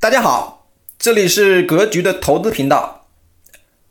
[0.00, 3.06] 大家好，这里是格局的投资频道。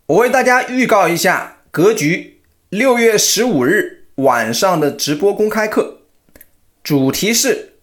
[0.07, 5.99] 我为大家预告一下格局六月十五日晚上的直播公开课，
[6.81, 7.75] 主题是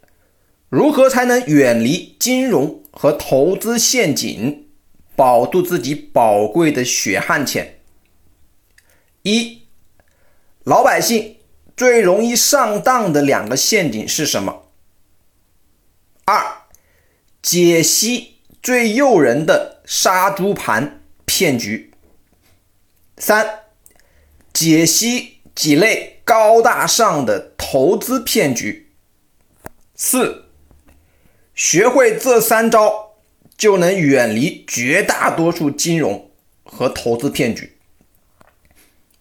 [0.68, 4.66] 如何才能远离金融和投资陷阱，
[5.14, 7.78] 保住自己宝贵的血汗钱。
[9.22, 9.62] 一，
[10.64, 11.36] 老百姓
[11.76, 14.65] 最容易上当的两个陷阱是什么？
[17.46, 21.92] 解析最诱人的杀猪盘骗局。
[23.18, 23.60] 三，
[24.52, 28.90] 解析几类高大上的投资骗局。
[29.94, 30.46] 四，
[31.54, 33.12] 学会这三招，
[33.56, 36.32] 就能远离绝大多数金融
[36.64, 37.78] 和投资骗局。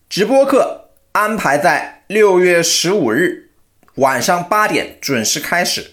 [0.10, 3.52] 直播课安排在六月十五日
[3.98, 5.92] 晚上八点准时开始。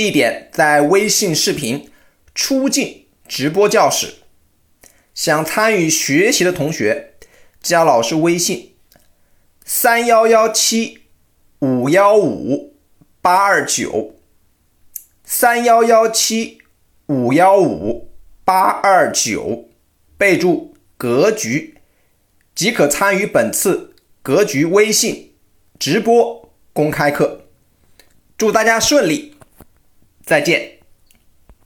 [0.00, 1.90] 地点在微信视频
[2.34, 4.14] 出镜直播教室，
[5.14, 7.12] 想参与学习的同学，
[7.60, 8.76] 加老师微信：
[9.62, 11.00] 三幺幺七
[11.58, 12.78] 五幺五
[13.20, 14.14] 八二九，
[15.22, 16.62] 三幺幺七
[17.08, 18.10] 五幺五
[18.42, 19.68] 八二九，
[20.16, 21.74] 备注“格局”，
[22.56, 25.34] 即可参与本次格局微信
[25.78, 27.44] 直播公开课。
[28.38, 29.34] 祝大家顺利！
[30.30, 30.79] 再见。